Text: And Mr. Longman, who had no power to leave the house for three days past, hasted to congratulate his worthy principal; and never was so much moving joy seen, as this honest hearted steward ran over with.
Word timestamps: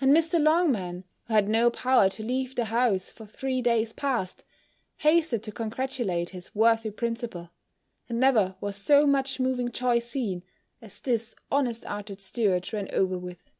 And 0.00 0.16
Mr. 0.16 0.42
Longman, 0.42 1.04
who 1.26 1.34
had 1.34 1.46
no 1.46 1.68
power 1.70 2.08
to 2.08 2.22
leave 2.24 2.54
the 2.54 2.64
house 2.64 3.10
for 3.10 3.26
three 3.26 3.60
days 3.60 3.92
past, 3.92 4.44
hasted 4.96 5.42
to 5.42 5.52
congratulate 5.52 6.30
his 6.30 6.54
worthy 6.54 6.90
principal; 6.90 7.50
and 8.08 8.18
never 8.18 8.56
was 8.62 8.76
so 8.76 9.06
much 9.06 9.38
moving 9.38 9.70
joy 9.70 9.98
seen, 9.98 10.42
as 10.80 11.00
this 11.00 11.34
honest 11.50 11.84
hearted 11.84 12.22
steward 12.22 12.72
ran 12.72 12.88
over 12.94 13.18
with. 13.18 13.50